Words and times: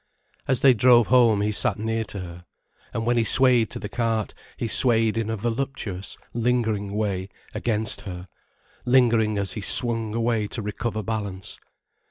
As 0.47 0.61
they 0.61 0.73
drove 0.73 1.09
home, 1.13 1.41
he 1.41 1.51
sat 1.51 1.77
near 1.77 2.03
to 2.05 2.21
her. 2.21 2.45
And 2.91 3.05
when 3.05 3.17
he 3.17 3.23
swayed 3.23 3.69
to 3.69 3.77
the 3.77 3.87
cart, 3.87 4.33
he 4.57 4.67
swayed 4.67 5.15
in 5.15 5.29
a 5.29 5.37
voluptuous, 5.37 6.17
lingering 6.33 6.95
way, 6.95 7.29
against 7.53 8.01
her, 8.01 8.27
lingering 8.83 9.37
as 9.37 9.53
he 9.53 9.61
swung 9.61 10.15
away 10.15 10.47
to 10.47 10.63
recover 10.63 11.03
balance. 11.03 11.59